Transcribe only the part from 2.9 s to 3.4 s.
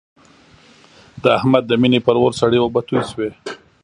شوې.